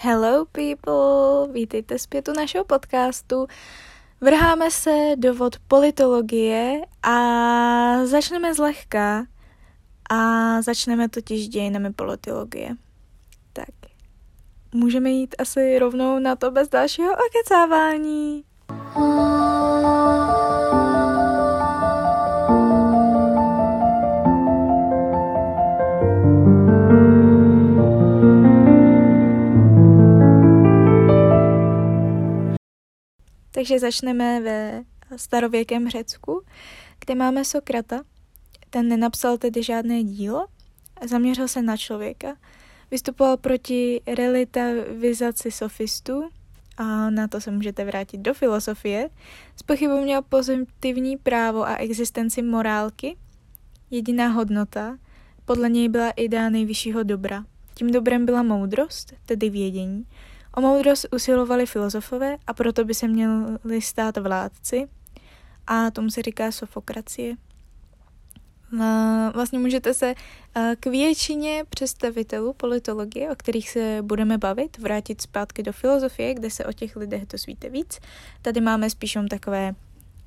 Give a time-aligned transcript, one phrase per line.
[0.00, 3.46] Hello people, vítejte zpět u našeho podcastu.
[4.20, 7.16] Vrháme se do vod politologie a
[8.06, 9.26] začneme zlehka
[10.10, 12.76] a začneme totiž dějinami politologie.
[13.52, 13.90] Tak,
[14.74, 18.44] můžeme jít asi rovnou na to bez dalšího okecávání.
[33.58, 34.84] Takže začneme ve
[35.16, 36.42] starověkém Řecku,
[37.04, 38.00] kde máme Sokrata.
[38.70, 40.46] Ten nenapsal tedy žádné dílo,
[41.08, 42.36] zaměřil se na člověka.
[42.90, 46.28] Vystupoval proti relativizaci sofistů,
[46.76, 48.34] a na to se můžete vrátit do
[49.62, 53.16] pochybu měl pozitivní právo a existenci morálky.
[53.90, 54.98] Jediná hodnota
[55.44, 57.44] podle něj byla idea nejvyššího dobra.
[57.74, 60.04] Tím dobrem byla moudrost, tedy vědění,
[60.56, 64.88] O moudrost usilovali filozofové a proto by se měli stát vládci
[65.66, 67.36] a tomu se říká sofokracie.
[69.34, 70.14] Vlastně můžete se
[70.80, 76.64] k většině představitelů politologie, o kterých se budeme bavit, vrátit zpátky do filozofie, kde se
[76.64, 77.98] o těch lidech dozvíte víc.
[78.42, 79.74] Tady máme spíš takové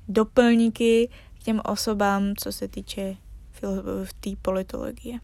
[0.08, 3.16] doplníky k těm osobám, co se týče
[4.04, 5.18] v té politologie.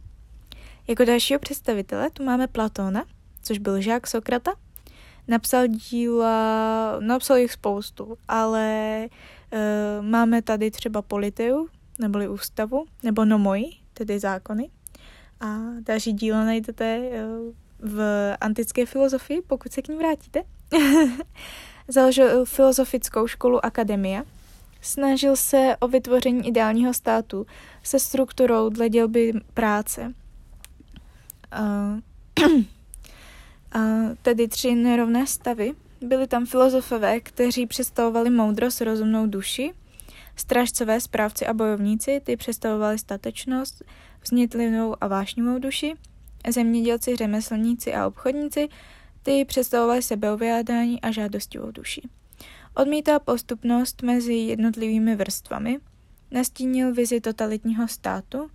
[0.89, 3.05] Jako dalšího představitele tu máme Platóna,
[3.43, 4.53] což byl žák Sokrata,
[5.29, 9.07] napsal díla, napsal jich spoustu, ale
[9.53, 9.59] uh,
[10.07, 11.67] máme tady třeba Politeu,
[11.99, 14.71] neboli ústavu, nebo Nomoi, tedy zákony.
[15.41, 18.03] A další dílo najdete uh, v
[18.41, 20.43] antické filozofii, pokud se k ní vrátíte.
[21.89, 24.23] Založil filozofickou školu Akademia.
[24.81, 27.47] Snažil se o vytvoření ideálního státu
[27.83, 30.13] se strukturou dle dělby práce.
[31.59, 31.99] Uh,
[34.23, 35.73] tedy tři nerovné stavy.
[36.01, 39.73] Byli tam filozofové, kteří představovali moudrost, rozumnou duši,
[40.37, 43.85] strážcové, správci a bojovníci, ty představovali statečnost,
[44.23, 45.95] vznitlivou a vášnivou duši,
[46.51, 48.69] zemědělci, řemeslníci a obchodníci,
[49.23, 52.03] ty představovali sebeovyjádání a žádostivou duši.
[52.75, 55.79] Odmítá postupnost mezi jednotlivými vrstvami,
[56.31, 58.51] nastínil vizi totalitního státu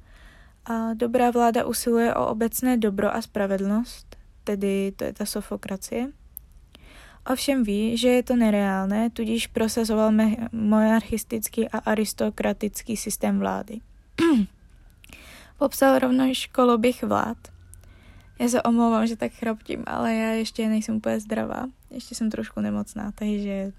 [0.66, 4.13] a dobrá vláda usiluje o obecné dobro a spravedlnost,
[4.44, 6.12] tedy to je ta sofokracie.
[7.32, 10.12] Ovšem ví, že je to nereálné, tudíž prosazoval
[10.52, 13.80] monarchistický a aristokratický systém vlády.
[15.58, 17.38] Popsal rovněž koloběh vlád.
[18.40, 21.66] Já se omlouvám, že tak chraptím, ale já ještě nejsem úplně zdravá.
[21.92, 23.72] Ještě jsem trošku nemocná, takže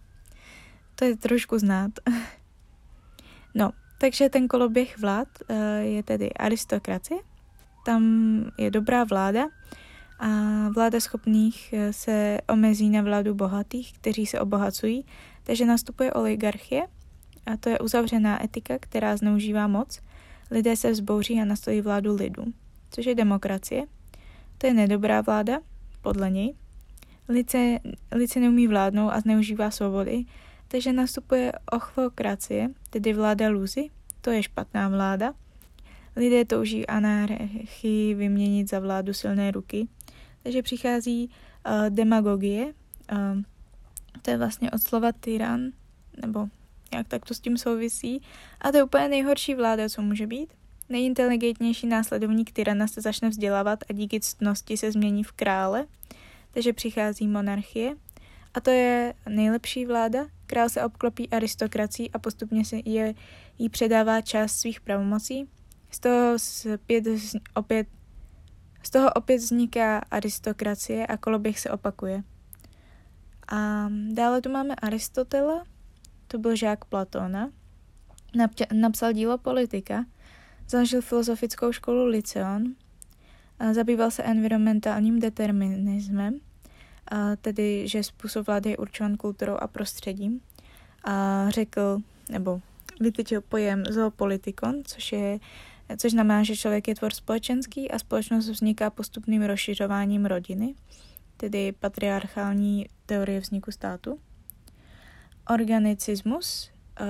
[0.94, 1.90] to je trošku znát.
[3.54, 7.20] no, takže ten koloběh vlád uh, je tedy aristokracie.
[7.84, 8.02] Tam
[8.58, 9.44] je dobrá vláda,
[10.18, 10.28] a
[10.74, 15.06] vláda schopných eh, se omezí na vládu bohatých, kteří se obohacují,
[15.42, 16.86] takže nastupuje oligarchie
[17.46, 20.00] a to je uzavřená etika, která zneužívá moc.
[20.50, 22.44] Lidé se vzbouří a nastojí vládu lidu,
[22.90, 23.84] což je demokracie.
[24.58, 25.58] To je nedobrá vláda,
[26.02, 26.54] podle něj.
[27.28, 27.78] Lice,
[28.12, 30.24] lice neumí vládnout a zneužívá svobody,
[30.68, 35.34] takže nastupuje ochlokracie, tedy vláda lůzy, to je špatná vláda.
[36.16, 39.88] Lidé touží anarchii vyměnit za vládu silné ruky,
[40.44, 41.30] takže přichází
[41.66, 42.64] uh, demagogie,
[43.12, 43.42] uh,
[44.22, 45.60] to je vlastně od slova tyran,
[46.22, 46.48] nebo
[46.94, 48.22] jak tak to s tím souvisí.
[48.60, 50.52] A to je úplně nejhorší vláda, co může být.
[50.88, 55.86] Nejinteligentnější následovník tyrana se začne vzdělávat a díky ctnosti se změní v krále,
[56.50, 57.96] takže přichází monarchie.
[58.54, 60.26] A to je nejlepší vláda.
[60.46, 63.14] Král se obklopí aristokrací a postupně se je,
[63.58, 65.48] jí předává část svých pravomocí.
[65.90, 66.36] Z toho
[67.54, 67.88] opět
[68.86, 72.22] z toho opět vzniká aristokracie a koloběh se opakuje.
[73.48, 75.64] A dále tu máme Aristotela,
[76.28, 77.50] to byl žák Platóna,
[78.72, 80.04] napsal dílo Politika,
[80.68, 82.64] založil filozofickou školu Lyceon,
[83.72, 86.40] zabýval se environmentálním determinismem,
[87.40, 90.40] tedy, že způsob vlády je určován kulturou a prostředím.
[91.04, 91.98] A řekl,
[92.30, 92.60] nebo
[93.00, 95.38] vytyčil pojem zoopolitikon, což je
[95.96, 100.74] což znamená, že člověk je tvor společenský a společnost vzniká postupným rozšiřováním rodiny,
[101.36, 104.18] tedy patriarchální teorie vzniku státu.
[105.50, 106.70] Organicismus.
[107.00, 107.06] Uh,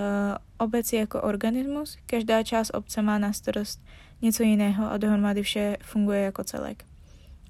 [0.59, 3.85] obec je jako organismus, každá část obce má na starost
[4.23, 6.85] něco jiného a dohromady vše funguje jako celek.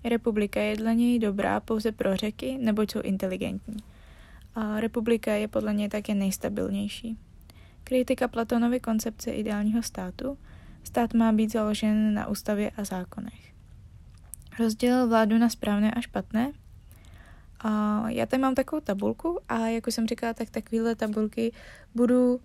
[0.04, 3.76] Republika je dle něj dobrá pouze pro řeky, neboť jsou inteligentní.
[4.54, 7.18] A republika je podle něj také nejstabilnější.
[7.84, 10.38] Kritika Platonovy koncepce ideálního státu–
[10.84, 13.54] Stát má být založen na ústavě a zákonech.
[14.58, 16.52] Rozdělil vládu na správné a špatné
[17.60, 21.52] A já tady mám takovou tabulku a jak už jsem říkala, tak takovéhle tabulky
[21.94, 22.40] budu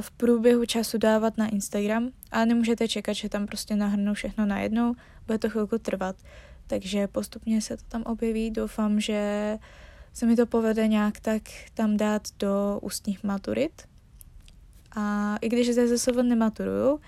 [0.00, 4.94] v průběhu času dávat na Instagram a nemůžete čekat, že tam prostě nahrnu všechno najednou,
[5.26, 6.16] bude to chvilku trvat.
[6.66, 9.58] Takže postupně se to tam objeví, doufám, že
[10.12, 11.42] se mi to povede nějak tak
[11.74, 13.82] tam dát do ústních maturit.
[14.96, 17.00] A i když ze ZSV nematuruju,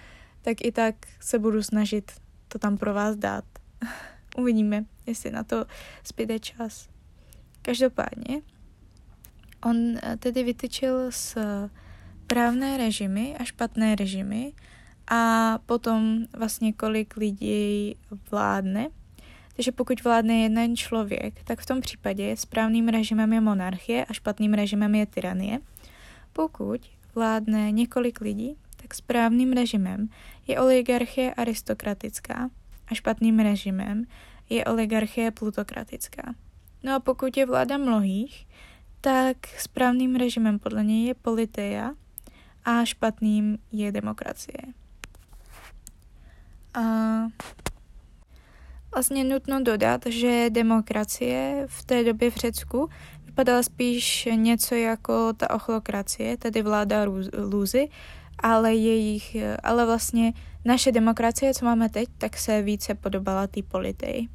[0.44, 2.12] tak i tak se budu snažit
[2.48, 3.44] to tam pro vás dát.
[4.36, 5.64] Uvidíme, jestli na to
[6.06, 6.88] zbyde čas.
[7.62, 8.42] Každopádně,
[9.62, 11.36] on eh, tedy vytyčil s
[12.24, 14.52] správné režimy a špatné režimy
[15.10, 17.96] a potom vlastně kolik lidí
[18.30, 18.88] vládne.
[19.56, 24.54] Takže pokud vládne jeden člověk, tak v tom případě správným režimem je monarchie a špatným
[24.54, 25.60] režimem je tyranie.
[26.32, 26.80] Pokud
[27.14, 30.12] vládne několik lidí, tak správným režimem
[30.44, 32.52] je oligarchie aristokratická
[32.84, 34.04] a špatným režimem
[34.52, 36.36] je oligarchie plutokratická.
[36.84, 38.46] No a pokud je vláda mnohých,
[39.00, 41.96] tak správným režimem podle něj je politeia
[42.64, 44.60] a špatným je demokracie.
[46.74, 46.82] A
[48.94, 52.90] vlastně nutno dodat, že demokracie v té době v Řecku
[53.24, 57.04] vypadala spíš něco jako ta ochlokracie, tedy vláda
[57.38, 57.88] lůzy,
[58.38, 60.32] ale jejich, ale vlastně
[60.64, 64.28] naše demokracie, co máme teď, tak se více podobala té politej.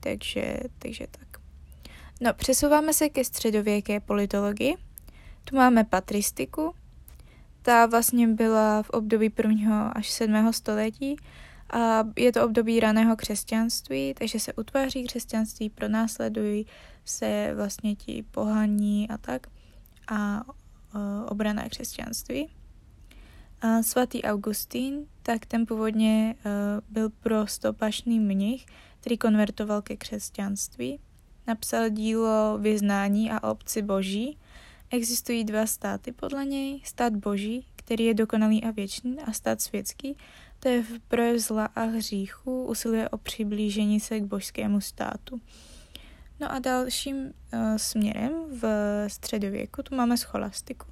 [0.00, 1.42] Takže, takže tak.
[2.20, 4.74] No, přesouváme se ke středověké politologii.
[5.44, 6.74] Tu máme patristiku,
[7.62, 11.16] ta vlastně byla v období prvního až sedmého století
[11.72, 16.66] a je to období raného křesťanství, takže se utváří křesťanství, pronásledují
[17.04, 19.46] se vlastně ti pohaní a tak
[20.08, 20.42] a
[21.28, 22.48] obrané křesťanství.
[23.60, 26.52] A svatý Augustín, tak ten původně uh,
[26.88, 28.66] byl prostopašný mnich,
[29.00, 30.98] který konvertoval ke křesťanství.
[31.46, 34.38] Napsal dílo Vyznání a obci boží,
[34.92, 36.80] Existují dva státy podle něj.
[36.84, 40.16] Stát boží, který je dokonalý a věčný, a stát světský,
[40.60, 45.40] to je v projev zla a hříchu, usiluje o přiblížení se k božskému státu.
[46.40, 47.32] No a dalším uh,
[47.76, 48.64] směrem v
[49.08, 50.86] středověku tu máme scholastiku.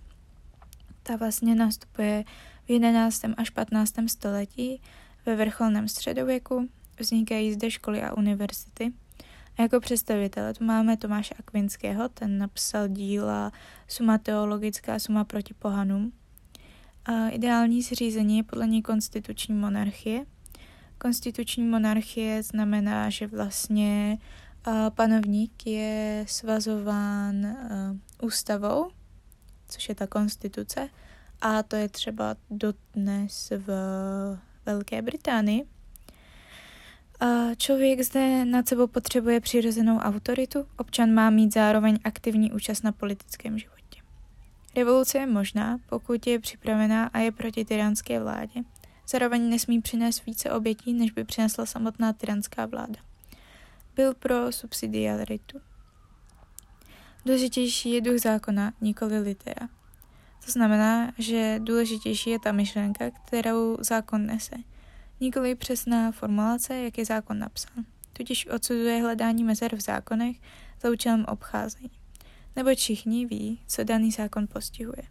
[1.03, 2.25] Ta vlastně nastupuje
[2.69, 3.25] v 11.
[3.37, 3.95] až 15.
[4.07, 4.83] století
[5.27, 6.69] ve vrcholném středověku.
[7.01, 8.93] Vznikají zde školy a univerzity.
[9.59, 13.53] A jako představitele tu máme Tomáše Akvinského, ten napsal díla
[13.89, 16.13] Suma teologická, Suma proti pohanům.
[17.05, 20.27] A ideální zřízení je podle něj konstituční monarchie.
[20.99, 24.19] Konstituční monarchie znamená, že vlastně
[24.95, 27.57] panovník je svazován
[28.23, 28.91] ústavou,
[29.69, 30.89] což je ta konstituce,
[31.41, 33.69] a to je třeba dodnes v
[34.67, 35.69] Velké Británii.
[37.57, 43.59] Člověk zde nad sebou potřebuje přirozenou autoritu, občan má mít zároveň aktivní účast na politickém
[43.59, 44.01] životě.
[44.77, 48.61] Revoluce je možná, pokud je připravená a je proti tyranské vládě.
[49.09, 53.01] Zároveň nesmí přinést více obětí, než by přinesla samotná tyranská vláda.
[53.97, 55.61] Byl pro subsidiaritu.
[57.27, 59.69] Důležitější je duch zákona, nikoli litera.
[60.45, 64.57] To znamená, že důležitější je ta myšlenka, kterou zákon nese–
[65.21, 67.85] nikoli přesná formulace, jak je zákon napsán.
[68.13, 70.37] Tudíž odsuduje hledání mezer v zákonech
[70.83, 71.91] za účelem obcházení.
[72.57, 75.03] Nebo všichni ví, co daný zákon postihuje.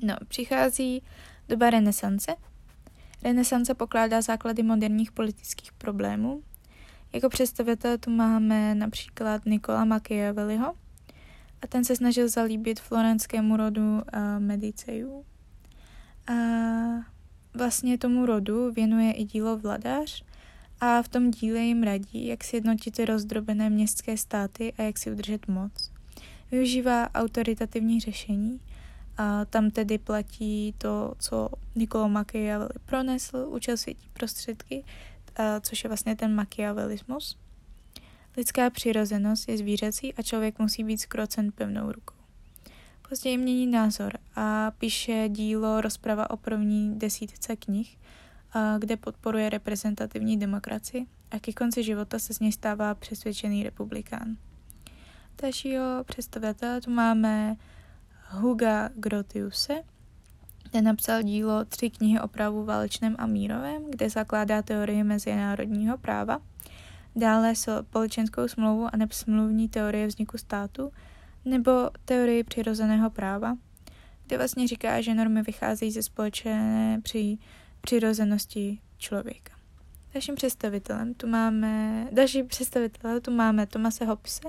[0.00, 1.02] No, přichází
[1.48, 2.36] doba renesance.
[3.22, 6.42] Renesance pokládá základy moderních politických problémů.
[7.12, 10.74] Jako představitel tu máme například Nikola Machiavelliho
[11.62, 14.00] a ten se snažil zalíbit florenskému rodu uh,
[14.38, 15.24] Medicejů.
[16.28, 16.32] A
[17.54, 20.24] vlastně tomu rodu věnuje i dílo Vladař
[20.80, 25.48] a v tom díle jim radí, jak sjednotit rozdrobené městské státy a jak si udržet
[25.48, 25.90] moc.
[26.50, 28.60] Využívá autoritativní řešení
[29.16, 34.84] a tam tedy platí to, co Niccolo Machiavelli pronesl, učil světí prostředky,
[35.36, 37.38] a což je vlastně ten machiavelismus.
[38.36, 42.14] Lidská přirozenost je zvířecí a člověk musí být skrocen pevnou rukou.
[43.08, 47.98] Později mění názor a píše dílo Rozprava o první desítce knih,
[48.78, 54.36] kde podporuje reprezentativní demokracii a ke konci života se z něj stává přesvědčený republikán.
[55.42, 57.56] Dalšího představitele tu máme
[58.28, 59.82] Huga Grotiuse,
[60.70, 66.40] ten napsal dílo Tři knihy o právu válečném a mírovém, kde zakládá teorii mezinárodního práva,
[67.16, 70.92] dále společenskou smlouvu a smluvní teorie vzniku státu,
[71.44, 73.56] nebo teorii přirozeného práva,
[74.26, 77.38] kde vlastně říká, že normy vycházejí ze společné při
[77.80, 79.52] přirozenosti člověka.
[80.14, 84.48] Dalším představitelem tu máme, další představitelé tu máme Tomase Hobbese.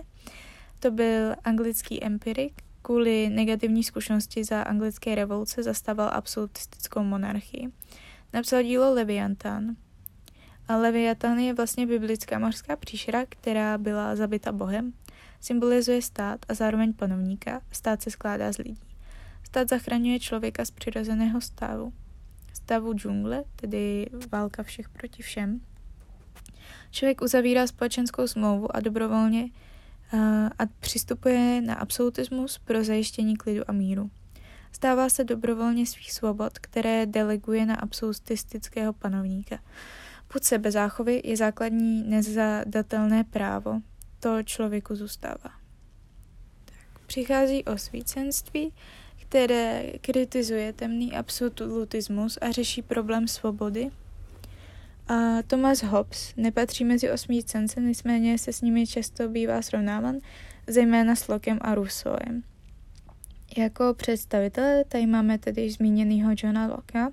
[0.79, 7.67] To byl anglický empirik, kvůli negativní zkušenosti za anglické revoluce zastával absolutistickou monarchii.
[8.33, 9.75] Napsal dílo Leviathan.
[10.67, 14.93] A Leviathan je vlastně biblická mořská příšera, která byla zabita Bohem.
[15.41, 17.61] Symbolizuje stát a zároveň panovníka.
[17.71, 18.81] Stát se skládá z lidí.
[19.43, 21.93] Stát zachraňuje člověka z přirozeného stavu.
[22.53, 25.61] Stavu džungle, tedy válka všech proti všem.
[26.91, 29.49] Člověk uzavírá společenskou smlouvu a dobrovolně
[30.59, 34.11] a přistupuje na absolutismus pro zajištění klidu a míru.
[34.71, 39.59] Stává se dobrovolně svých svobod, které deleguje na absolutistického panovníka.
[40.27, 43.81] Put sebezáchovy je základní nezadatelné právo,
[44.19, 45.51] to člověku zůstává.
[46.65, 48.73] Tak, přichází osvícenství,
[49.21, 53.91] které kritizuje temný absolutismus a řeší problém svobody,
[55.09, 60.15] a Thomas Hobbes nepatří mezi osmícence, nicméně se s nimi často bývá srovnávan,
[60.67, 62.43] zejména s Lockem a Rousseauem.
[63.57, 67.07] Jako představitele tady máme tedy již zmíněného Johna Locke.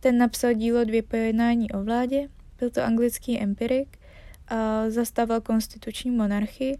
[0.00, 2.28] Ten napsal dílo Dvě pojednání o vládě,
[2.58, 3.98] byl to anglický empirik,
[4.48, 6.78] a zastával konstituční monarchii,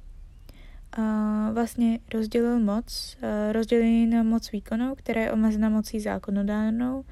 [0.93, 1.03] a
[1.53, 3.17] vlastně rozdělil moc,
[3.53, 7.05] rozdělil na moc výkonnou, která je omezena mocí zákonodárnou,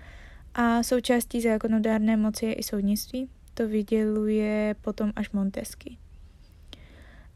[0.55, 3.29] a součástí zákonodárné moci je i soudnictví.
[3.55, 5.99] To vyděluje potom až Montesky.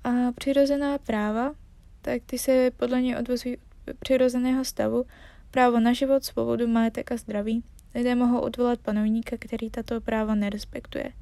[0.04, 1.54] A přirozená práva,
[2.02, 3.56] tak ty se podle něj odvozují
[3.90, 5.04] od přirozeného stavu.
[5.50, 7.62] Právo na život, svobodu, majetek a zdraví.
[7.94, 11.12] Lidé mohou odvolat panovníka, který tato práva nerespektuje.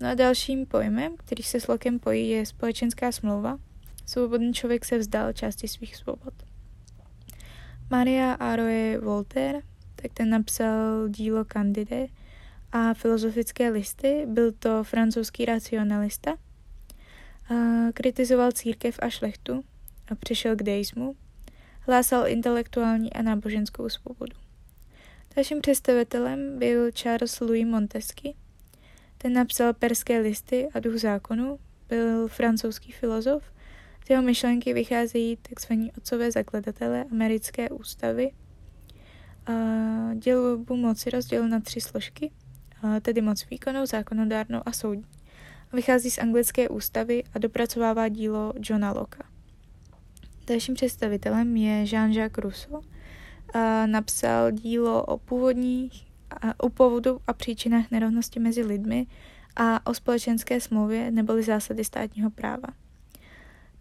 [0.00, 3.58] No a dalším pojmem, který se s Lokem pojí, je společenská smlouva.
[4.06, 6.34] Svobodný člověk se vzdal části svých svobod.
[7.90, 9.60] Maria Aroe Voltaire
[10.04, 12.06] tak ten napsal dílo Candide
[12.72, 14.26] a filozofické listy.
[14.28, 16.30] Byl to francouzský racionalista.
[17.50, 17.54] A
[17.92, 19.64] kritizoval církev a šlechtu
[20.08, 21.16] a přišel k deismu.
[21.80, 24.43] Hlásal intelektuální a náboženskou svobodu.
[25.36, 28.34] Dalším představitelem byl Charles Louis Montesquieu.
[29.18, 33.42] Ten napsal perské listy a duch zákonu, byl francouzský filozof.
[34.06, 35.72] Z jeho myšlenky vycházejí tzv.
[35.96, 38.30] otcové zakladatelé americké ústavy–
[39.46, 39.52] a
[40.14, 42.30] dělbu moci rozdělil na tři složky,
[43.02, 45.04] tedy moc výkonnou, zákonodárnou a soudní.
[45.72, 49.22] Vychází z anglické ústavy a dopracovává dílo Johna Locke.
[50.46, 52.80] Dalším představitelem je Jean-Jacques Rousseau.
[53.86, 56.06] Napsal dílo o původních
[56.58, 59.06] o původu a příčinách nerovnosti mezi lidmi
[59.56, 62.68] a o společenské smlouvě neboli zásady státního práva.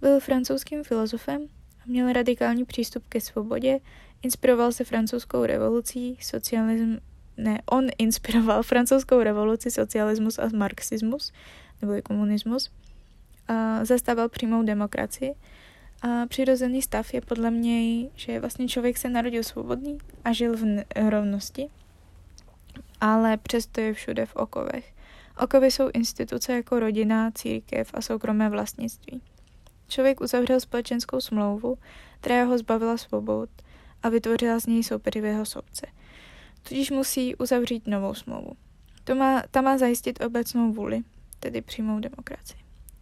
[0.02, 1.48] Byl francouzským filozofem
[1.86, 3.80] měl radikální přístup ke svobodě,
[4.24, 6.96] Inspiroval se francouzskou revolucí, socialism,
[7.38, 11.32] ne, on inspiroval francouzskou revoluci, socialismus a marxismus,
[11.82, 12.72] nebo i komunismus.
[13.48, 15.34] A zastával přímou demokracii.
[16.04, 20.84] A přirozený stav je podle mě, že vlastně člověk se narodil svobodný a žil v
[21.10, 21.70] rovnosti,
[23.02, 24.94] ale přesto je všude v okovech.
[25.40, 29.22] Okovy jsou instituce jako rodina, církev a soukromé vlastnictví.
[29.88, 31.78] Člověk uzavřel společenskou smlouvu,
[32.20, 33.50] která ho zbavila svobod–
[34.04, 35.88] a vytvořila z něj soupeřivého soudce.
[36.64, 38.52] Tudíž musí uzavřít novou smlouvu.
[39.04, 41.02] To má, ta má zajistit obecnou vůli,
[41.40, 42.60] tedy přímou demokracii.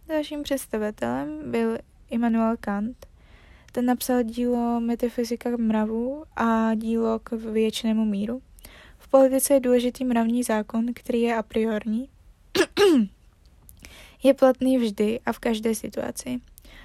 [0.08, 1.78] Dalším představitelem byl
[2.12, 3.06] Immanuel Kant.
[3.72, 8.42] Ten napsal dílo Metafyzika mravu a dílo k věčnému míru.
[8.98, 12.08] V politice je důležitý mravní zákon, který je a priorní.
[14.22, 16.40] je platný vždy a v každé situaci,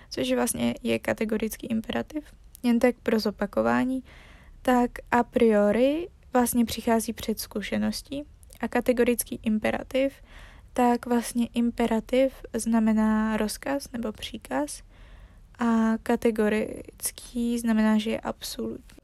[0.09, 2.23] což vlastně je kategorický imperativ
[2.63, 4.03] jen tak pro zopakování,
[4.61, 8.23] tak a priori vlastně přichází před zkušeností
[8.59, 10.13] a kategorický imperativ,
[10.73, 14.83] tak vlastně imperativ znamená rozkaz nebo příkaz
[15.59, 18.97] a kategorický znamená, že je absolutní.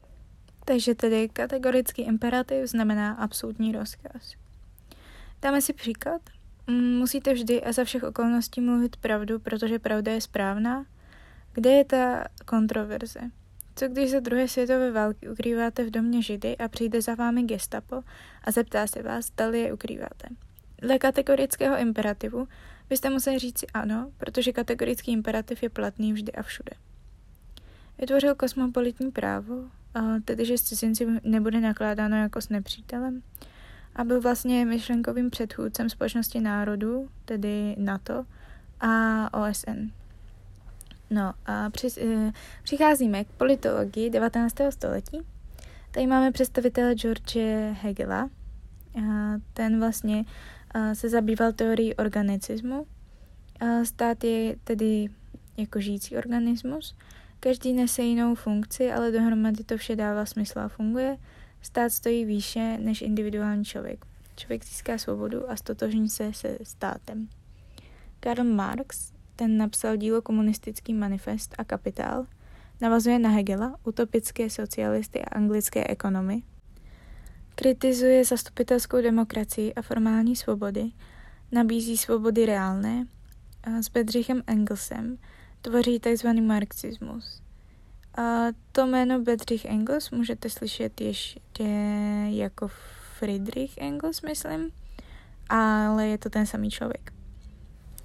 [0.64, 4.34] Takže tedy kategorický imperativ znamená absolutní rozkaz.
[5.42, 6.22] Dáme si příklad.
[6.66, 10.86] Mm, musíte vždy a za všech okolností mluvit pravdu, protože pravda je správná.
[11.52, 13.20] Kde je ta kontroverze?
[13.76, 18.02] Co když za druhé světové války ukrýváte v domě Židy a přijde za vámi gestapo
[18.44, 20.28] a zeptá se vás, zda je ukrýváte?
[20.78, 22.48] Dle kategorického imperativu
[22.88, 26.72] byste museli říci ano, protože kategorický imperativ je platný vždy a všude.
[27.98, 29.64] Vytvořil kosmopolitní právo,
[30.24, 33.22] tedy že s cizinci nebude nakládáno jako s nepřítelem,
[33.96, 38.24] a byl vlastně myšlenkovým předchůdcem společnosti národů, tedy NATO
[38.80, 39.90] a OSN.
[41.10, 42.30] No a při, uh,
[42.62, 44.54] přicházíme k politologii 19.
[44.70, 45.20] století.
[45.90, 47.36] Tady máme představitele George
[47.72, 48.30] Hegela.
[48.96, 50.24] A ten vlastně
[50.92, 52.86] se zabýval teorií organicismu.
[53.82, 55.08] Stát je tedy
[55.56, 56.96] jako žijící organismus.
[57.40, 61.18] Každý nese jinou funkci, ale dohromady to vše dává smysl a funguje.
[61.62, 64.04] Stát stojí výše než individuální člověk.
[64.36, 67.28] Člověk získá svobodu a stotožní se se státem.
[68.20, 72.26] Karl Marx, ten napsal dílo Komunistický manifest a kapitál,
[72.80, 76.42] navazuje na Hegela, utopické socialisty a anglické ekonomy,
[77.54, 80.90] kritizuje zastupitelskou demokracii a formální svobody,
[81.52, 83.06] nabízí svobody reálné
[83.62, 85.18] a s Bedřichem Engelsem
[85.62, 86.28] tvoří tzv.
[86.42, 87.42] marxismus.
[88.16, 91.64] A to jméno Bedřich Engels můžete slyšet ještě
[92.28, 92.68] jako
[93.18, 94.70] Friedrich Engels, myslím,
[95.48, 97.12] ale je to ten samý člověk.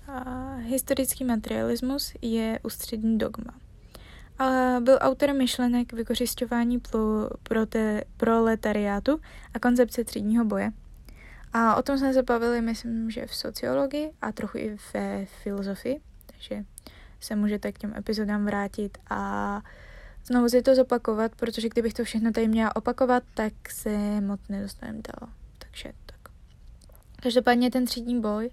[0.08, 3.54] A historický materialismus je ústřední dogma.
[4.40, 6.82] A byl autorem myšlenek vykořišťování
[8.18, 9.20] proletariátu
[9.54, 10.72] a koncepce třídního boje.
[11.54, 16.02] A o tom jsme se bavili, myslím, že v sociologii a trochu i ve filozofii,
[16.26, 16.66] takže
[17.20, 19.62] se můžete k těm epizodám vrátit a
[20.26, 25.00] znovu si to zopakovat, protože kdybych to všechno tady měla opakovat, tak se moc nedostaneme
[25.00, 25.30] dál.
[25.58, 26.32] Takže tak.
[27.24, 28.50] Každopádně ten třídní boj,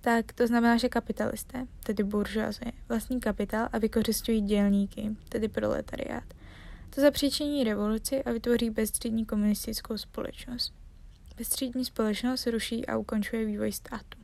[0.00, 6.24] tak to znamená, že kapitalisté, tedy buržoazie, vlastní kapitál a vykořišťují dělníky, tedy proletariát.
[6.94, 10.74] To zapříčiní revoluci a vytvoří bezstřední komunistickou společnost.
[11.36, 14.18] Bezstřední společnost ruší a ukončuje vývoj státu.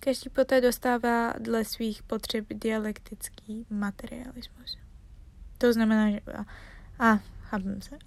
[0.00, 4.78] Každý poté dostává dle svých potřeb dialektický materialismus.
[5.58, 6.20] To znamená, že...
[6.20, 6.44] A,
[6.98, 7.98] a chápem se.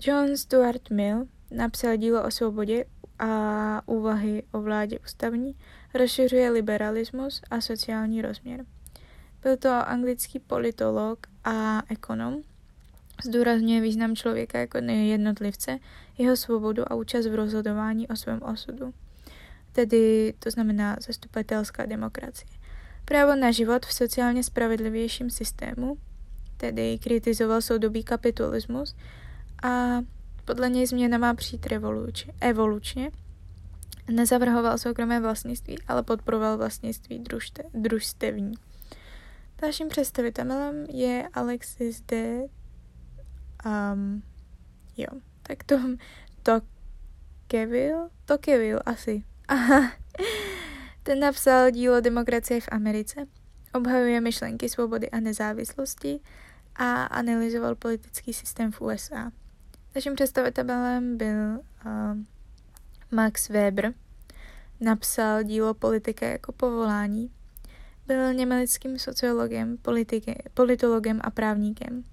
[0.00, 2.84] John Stuart Mill napsal dílo o svobodě
[3.18, 5.56] a úvahy o vládě ústavní,
[5.94, 8.64] rozšiřuje liberalismus a sociální rozměr.
[9.42, 12.42] Byl to anglický politolog a ekonom,
[13.24, 15.78] zdůrazňuje význam člověka jako jednotlivce,
[16.18, 18.94] jeho svobodu a účast v rozhodování o svém osudu.
[19.72, 22.50] Tedy to znamená zastupitelská demokracie.
[23.04, 25.96] Právo na život v sociálně spravedlivějším systému,
[26.56, 28.96] tedy kritizoval soudobý kapitalismus
[29.62, 30.02] a
[30.44, 31.66] podle něj změna má přijít
[32.40, 33.10] evolučně.
[34.10, 38.54] Nezavrhoval soukromé vlastnictví, ale podporoval vlastnictví družte, družstevní.
[39.62, 42.42] Dalším představitelem je Alexis de...
[43.66, 44.22] Um,
[44.96, 45.76] jo, tak to...
[46.42, 48.10] Tokeville?
[48.24, 49.24] Tokeville asi.
[49.48, 49.92] Aha.
[51.02, 53.26] Ten napsal dílo Demokracie v Americe,
[53.74, 56.20] obhajuje myšlenky svobody a nezávislosti
[56.74, 59.32] a analyzoval politický systém v USA.
[59.94, 62.18] Naším představitelem byl uh,
[63.10, 63.94] Max Weber.
[64.80, 67.30] Napsal dílo Politika jako povolání.
[68.06, 72.04] Byl německým sociologem, politike, politologem a právníkem.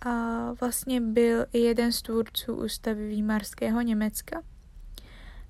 [0.00, 0.12] A
[0.52, 4.42] vlastně byl i jeden z tvůrců ústavy výmarského Německa.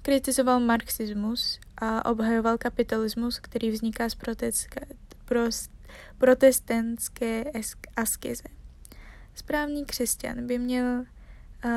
[0.03, 4.16] Kritizoval marxismus a obhajoval kapitalismus, který vzniká z
[6.18, 7.44] protestantské
[7.96, 8.48] askeze.
[9.35, 11.05] Správný křesťan by měl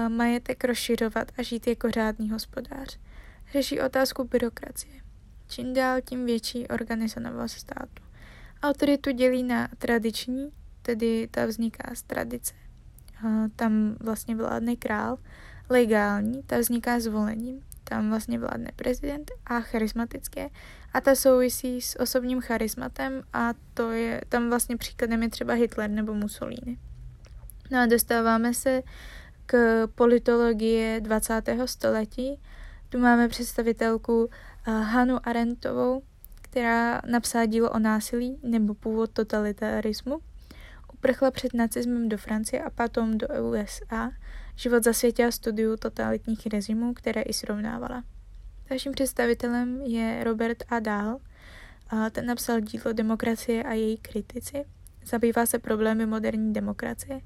[0.08, 3.00] majetek rozšiřovat a žít jako řádný hospodář.
[3.52, 5.02] Řeší otázku byrokracie.
[5.48, 8.04] Čím dál, tím větší organizovanost státu.
[8.64, 12.54] Autoritu dělí na tradiční, tedy ta vzniká z tradice.
[13.56, 15.18] Tam vlastně vládne král.
[15.70, 17.62] Legální, ta vzniká zvolením.
[17.84, 20.50] Tam vlastně vládne prezident a charismatické.
[20.94, 25.90] A ta souvisí s osobním charismatem a to je, tam vlastně příkladem je třeba Hitler
[25.90, 26.78] nebo Mussolini.
[27.72, 28.82] No a dostáváme se
[29.52, 31.42] k politologie 20.
[31.66, 32.40] století.
[32.90, 36.04] Tu máme představitelku eh, Hanu Arendtovou,
[36.42, 40.20] která napsala dílo o násilí nebo původ totalitarismu.
[40.94, 44.12] Uprchla před nacismem do Francie a potom do USA.
[44.56, 48.04] Život zasvětila studiu totalitních režimů, které i srovnávala.
[48.70, 50.80] Dalším představitelem je Robert A.
[50.80, 51.18] Dahl.
[52.12, 54.66] Ten napsal dílo Demokracie a její kritici.
[55.06, 57.22] Zabývá se problémy moderní demokracie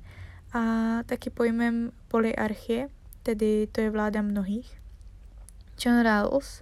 [0.56, 2.88] a taky pojmem polyarchie,
[3.24, 4.82] tedy to je vláda mnohých.
[5.86, 6.62] John Rawls,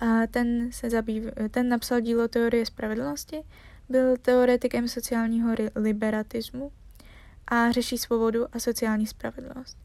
[0.00, 3.42] a ten, se zabýv, ten napsal dílo Teorie spravedlnosti,
[3.88, 6.72] byl teoretikem sociálního liberatismu
[7.46, 9.78] a řeší svobodu a sociální spravedlnost.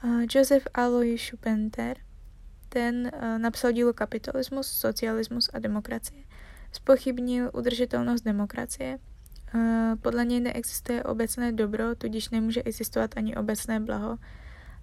[0.00, 1.96] A Joseph Alois Schupenter,
[2.68, 6.24] ten napsal dílo Kapitalismus, socialismus a demokracie.
[6.72, 8.98] Spochybnil udržitelnost demokracie
[10.02, 14.18] podle něj neexistuje obecné dobro, tudíž nemůže existovat ani obecné blaho,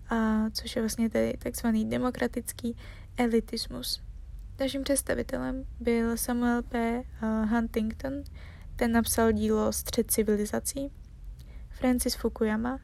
[0.10, 2.78] a což je vlastně tedy takzvaný demokratický
[3.18, 4.02] elitismus.
[4.58, 7.04] Dalším představitelem byl Samuel P.
[7.50, 8.14] Huntington,
[8.76, 10.92] ten napsal dílo Střed civilizací.
[11.70, 12.80] Francis Fukuyama,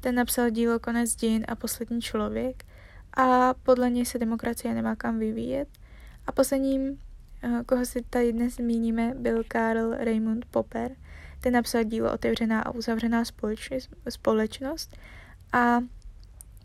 [0.00, 2.64] ten napsal dílo Konec dějin a poslední člověk
[3.16, 5.68] a podle něj se demokracie nemá kam vyvíjet.
[6.26, 6.98] A posledním,
[7.42, 10.90] eh, koho si tady dnes zmíníme, byl Karl Raymond Popper.
[11.40, 13.22] Ten napsal dílo Otevřená a uzavřená
[14.08, 14.96] společnost
[15.52, 15.80] a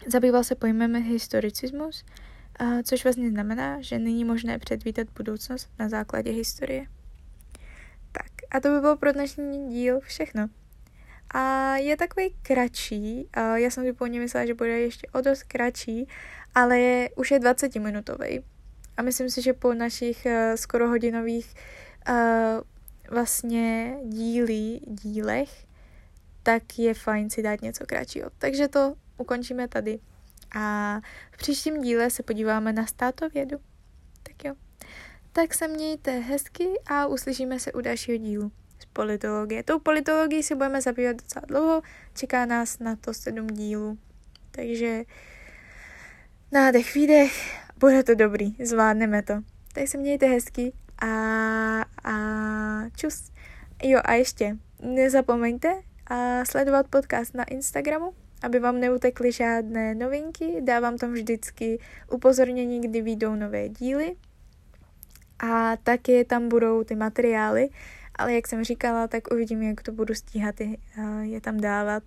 [0.08, 2.06] zabýval se pojmem historicismus,
[2.84, 6.86] což vlastně znamená, že není možné předvídat budoucnost na základě historie.
[8.12, 10.48] Tak a to by bylo pro dnešní díl všechno.
[11.34, 16.08] A je takový kratší, já jsem si původně myslela, že bude ještě o dost kratší,
[16.56, 18.44] ale je, už je 20 minutový.
[18.98, 21.54] A myslím si, že po našich uh, skoro hodinových
[22.10, 22.16] uh,
[23.10, 25.66] vlastně dílí, dílech,
[26.44, 28.30] tak je fajn si dát něco kratšího.
[28.38, 30.00] Takže to ukončíme tady.
[30.56, 30.98] A
[31.32, 33.58] v příštím díle se podíváme na státovědu.
[34.24, 34.54] Tak jo.
[35.32, 39.64] Tak se mějte hezky a uslyšíme se u dalšího dílu z politologie.
[39.64, 41.82] Tou politologií si budeme zabývat docela dlouho,
[42.14, 43.98] čeká nás na to sedm dílů.
[44.52, 45.04] Takže
[46.52, 49.34] nádech, výdech, bude to dobrý, zvládneme to.
[49.74, 51.08] Tak se mějte hezky a,
[52.04, 52.16] a
[52.96, 53.32] čus.
[53.84, 60.62] Jo a ještě, nezapomeňte a sledovat podcast na Instagramu, aby vám neutekly žádné novinky.
[60.62, 61.80] Dávám tam vždycky
[62.12, 64.16] upozornění, kdy vyjdou nové díly.
[65.40, 67.70] A taky tam budou ty materiály,
[68.16, 70.56] ale jak jsem říkala, tak uvidím, jak to budu stíhat
[71.22, 72.04] je tam dávat.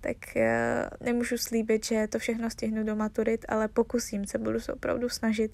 [0.00, 4.72] Tak e, nemůžu slíbit, že to všechno stihnu do maturit, ale pokusím se, budu se
[4.72, 5.52] opravdu snažit.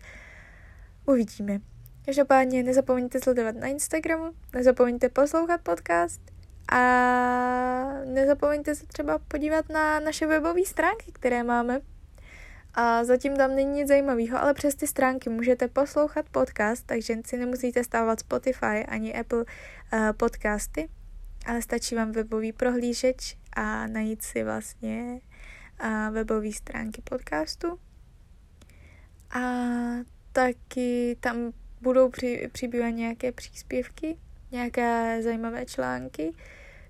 [1.06, 1.60] Uvidíme.
[2.04, 6.20] Každopádně nezapomeňte sledovat na Instagramu, nezapomeňte poslouchat podcast
[6.72, 6.78] a
[8.04, 11.80] nezapomeňte se třeba podívat na naše webové stránky, které máme.
[12.74, 17.36] A zatím tam není nic zajímavého, ale přes ty stránky můžete poslouchat podcast, takže si
[17.36, 20.88] nemusíte stávat Spotify ani Apple uh, podcasty,
[21.46, 25.20] ale stačí vám webový prohlížeč a najít si vlastně
[25.82, 27.78] uh, webové stránky podcastu.
[29.30, 29.40] A
[30.32, 34.16] taky tam budou při, přibývat nějaké příspěvky,
[34.52, 36.32] nějaké zajímavé články.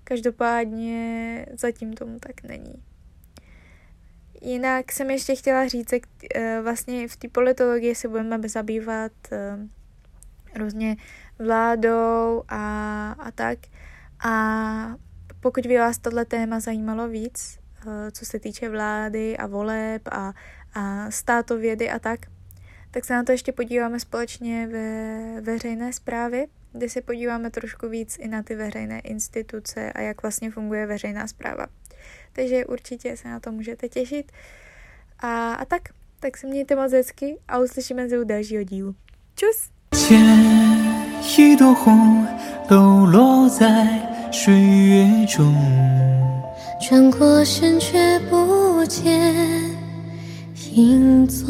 [0.03, 2.83] Každopádně zatím tomu tak není.
[4.41, 6.03] Jinak jsem ještě chtěla říct, jak
[6.35, 9.57] eh, vlastně v té politologii se budeme zabývat eh,
[10.59, 10.97] různě
[11.39, 13.59] vládou a, a tak.
[14.25, 14.95] A
[15.39, 20.33] pokud by vás tohle téma zajímalo víc, eh, co se týče vlády a voleb a,
[20.73, 22.19] a státovědy a tak,
[22.90, 28.16] tak se na to ještě podíváme společně ve veřejné zprávě, kde se podíváme trošku víc
[28.20, 31.66] i na ty veřejné instituce a jak vlastně funguje veřejná zpráva.
[32.32, 34.32] Takže určitě se na to můžete těšit.
[35.20, 35.82] A, a tak,
[36.20, 38.94] tak se mějte moc hezky a uslyšíme se u dalšího dílu.
[39.34, 39.70] Čus!
[41.38, 42.26] 一朵红
[42.68, 43.66] 抖落在
[44.32, 45.54] 水月中，
[46.80, 49.04] 转过身却不见
[50.73, 51.45] 影踪